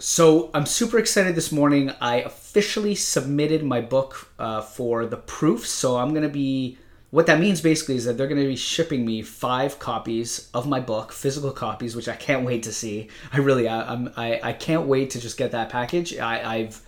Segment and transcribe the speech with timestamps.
[0.00, 1.90] So I'm super excited this morning.
[2.00, 5.66] I officially submitted my book uh, for the proof.
[5.66, 6.78] So I'm going to be.
[7.10, 10.68] What that means basically is that they're going to be shipping me five copies of
[10.68, 13.08] my book, physical copies, which I can't wait to see.
[13.32, 16.18] I really, I, I'm, I, I can't wait to just get that package.
[16.18, 16.82] I, I've,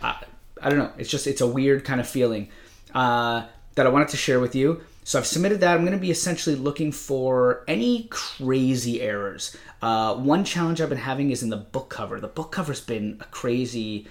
[0.00, 0.24] I,
[0.62, 0.92] I don't know.
[0.96, 2.48] It's just, it's a weird kind of feeling
[2.94, 3.44] uh,
[3.74, 4.80] that I wanted to share with you.
[5.08, 5.74] So I've submitted that.
[5.74, 9.56] I'm going to be essentially looking for any crazy errors.
[9.80, 12.20] Uh, one challenge I've been having is in the book cover.
[12.20, 14.06] The book cover's been a crazy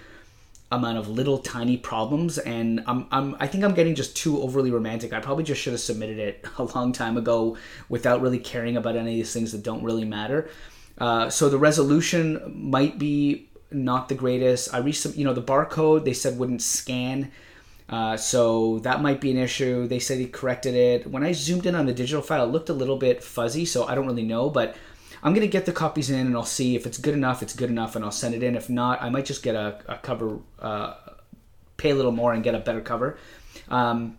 [0.72, 4.72] amount of little tiny problems, and I'm, I'm I think I'm getting just too overly
[4.72, 5.14] romantic.
[5.14, 7.58] I probably just should have submitted it a long time ago
[7.90, 10.50] without really caring about any of these things that don't really matter.
[10.98, 14.74] Uh, so the resolution might be not the greatest.
[14.74, 17.32] I reached some, you know, the barcode they said wouldn't scan.
[17.90, 19.88] Uh, so that might be an issue.
[19.88, 21.08] They said he corrected it.
[21.08, 23.86] When I zoomed in on the digital file, it looked a little bit fuzzy, so
[23.86, 24.50] I don't really know.
[24.50, 24.76] But
[25.24, 27.42] I'm gonna get the copies in, and I'll see if it's good enough.
[27.42, 28.56] It's good enough, and I'll send it in.
[28.56, 30.96] If not, I might just get a, a cover, uh,
[31.78, 33.18] pay a little more, and get a better cover.
[33.70, 34.18] Um,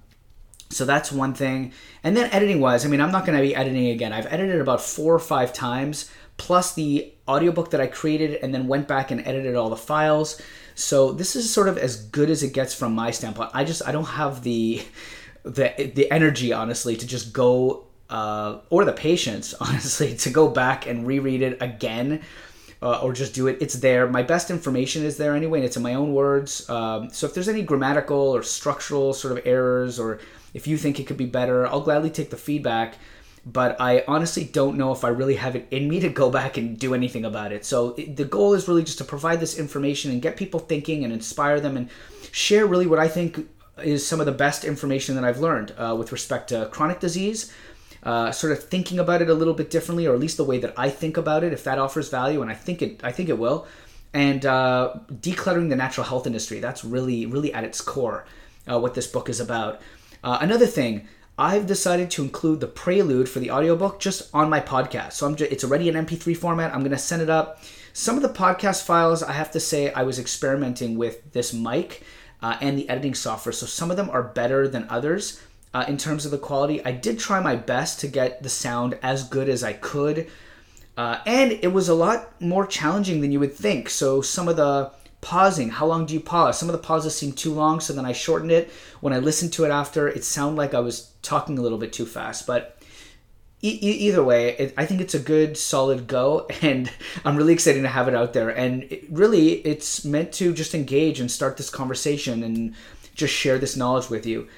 [0.71, 1.73] so that's one thing.
[2.03, 4.13] And then editing wise, I mean, I'm not going to be editing again.
[4.13, 8.67] I've edited about four or five times, plus the audiobook that I created and then
[8.69, 10.41] went back and edited all the files.
[10.79, 13.51] So this is sort of as good as it gets from my standpoint.
[13.53, 14.81] I just I don't have the
[15.43, 20.87] the the energy honestly to just go uh, or the patience honestly to go back
[20.87, 22.23] and reread it again.
[22.81, 23.59] Uh, or just do it.
[23.61, 24.07] It's there.
[24.07, 26.71] My best information is there anyway, and it's in my own words.
[26.71, 30.21] Um, so if there's any grammatical or structural sort of errors, or
[30.55, 32.95] if you think it could be better, I'll gladly take the feedback
[33.53, 36.59] but I honestly don't know if I really have it in me to go back
[36.59, 37.65] and do anything about it.
[37.65, 41.13] So the goal is really just to provide this information and get people thinking and
[41.13, 41.89] inspire them and
[42.31, 43.49] share really what I think
[43.83, 47.51] is some of the best information that I've learned uh, with respect to chronic disease.
[48.03, 50.59] Uh, sort of thinking about it a little bit differently, or at least the way
[50.59, 53.29] that I think about it, if that offers value, and I think it, I think
[53.29, 53.67] it will.
[54.13, 56.61] And uh, decluttering the natural health industry.
[56.61, 58.25] That's really, really at its core
[58.71, 59.81] uh, what this book is about.
[60.23, 61.09] Uh, another thing
[61.39, 65.13] I've decided to include the prelude for the audiobook just on my podcast.
[65.13, 66.75] So I'm just, it's already in MP3 format.
[66.75, 67.63] I'm going to send it up.
[67.93, 72.03] Some of the podcast files, I have to say, I was experimenting with this mic
[72.43, 73.53] uh, and the editing software.
[73.53, 75.41] So some of them are better than others
[75.73, 76.85] uh, in terms of the quality.
[76.85, 80.29] I did try my best to get the sound as good as I could.
[80.97, 83.89] Uh, and it was a lot more challenging than you would think.
[83.89, 84.91] So some of the
[85.21, 85.71] pausing.
[85.71, 86.59] How long do you pause?
[86.59, 88.71] Some of the pauses seemed too long so then i shortened it.
[89.01, 91.93] When i listened to it after it sounded like i was talking a little bit
[91.93, 92.81] too fast but
[93.63, 96.91] e- either way it, i think it's a good solid go and
[97.25, 98.51] i'm really excited to have it out there.
[98.51, 102.75] And it, really it's meant to just engage and start this conversation and
[103.15, 104.49] just share this knowledge with you.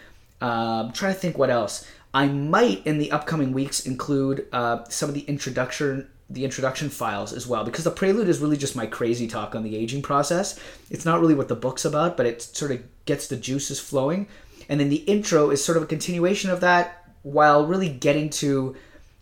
[0.41, 1.87] I'm trying to think what else.
[2.13, 7.33] I might in the upcoming weeks include uh, some of the introduction the introduction files
[7.33, 10.59] as well because the prelude is really just my crazy talk on the aging process.
[10.89, 14.29] It's not really what the book's about, but it sort of gets the juices flowing.
[14.69, 18.77] And then the intro is sort of a continuation of that while really getting to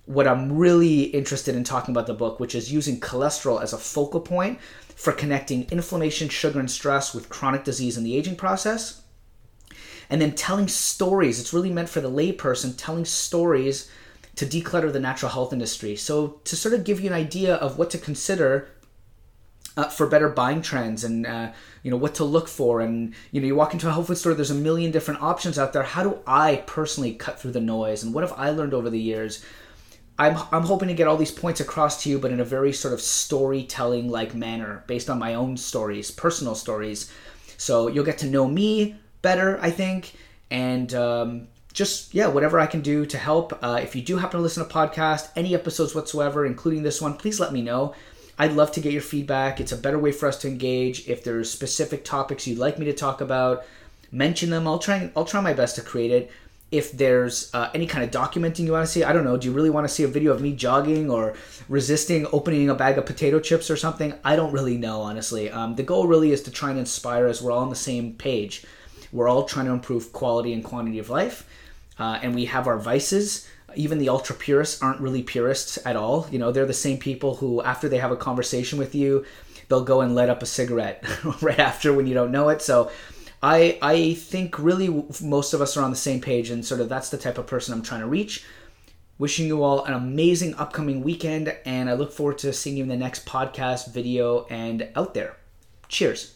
[0.04, 3.78] what I'm really interested in talking about the book, which is using cholesterol as a
[3.78, 4.58] focal point
[4.94, 9.02] for connecting inflammation, sugar, and stress with chronic disease in the aging process.
[10.10, 11.38] And then telling stories.
[11.40, 13.90] It's really meant for the layperson, telling stories
[14.38, 15.96] to declutter the natural health industry.
[15.96, 18.68] So, to sort of give you an idea of what to consider
[19.76, 21.50] uh, for better buying trends and uh,
[21.82, 24.16] you know what to look for and you know you walk into a health food
[24.16, 25.82] store there's a million different options out there.
[25.82, 28.98] How do i personally cut through the noise and what have i learned over the
[28.98, 29.44] years?
[30.20, 32.72] I'm, I'm hoping to get all these points across to you but in a very
[32.72, 37.12] sort of storytelling like manner based on my own stories personal stories.
[37.56, 40.14] So you'll get to know me better i think.
[40.48, 43.56] And um, just yeah whatever i can do to help.
[43.62, 47.14] Uh, if you do happen to listen to podcast any episodes whatsoever including this one
[47.14, 47.94] please let me know.
[48.40, 49.60] I'd love to get your feedback.
[49.60, 51.08] It's a better way for us to engage.
[51.08, 53.64] If there's specific topics you'd like me to talk about
[54.10, 54.66] mention them.
[54.66, 56.32] I'll try i'll try my best to create it.
[56.72, 59.46] If there's uh, any kind of documenting you want to see i don't know do
[59.46, 61.34] you really want to see a video of me jogging or
[61.68, 64.14] resisting opening a bag of potato chips or something?
[64.24, 65.48] I don't really know honestly.
[65.48, 67.40] Um, the goal really is to try and inspire us.
[67.40, 68.64] We're all on the same page.
[69.12, 71.46] We're all trying to improve quality and quantity of life
[71.98, 73.48] uh, and we have our vices.
[73.74, 76.26] Even the ultra purists aren't really purists at all.
[76.30, 79.24] You know, they're the same people who, after they have a conversation with you,
[79.68, 81.04] they'll go and light up a cigarette
[81.42, 82.62] right after when you don't know it.
[82.62, 82.90] So,
[83.42, 84.88] I I think really
[85.22, 87.46] most of us are on the same page, and sort of that's the type of
[87.46, 88.44] person I'm trying to reach.
[89.18, 92.88] Wishing you all an amazing upcoming weekend, and I look forward to seeing you in
[92.88, 95.36] the next podcast, video, and out there.
[95.88, 96.26] Cheers.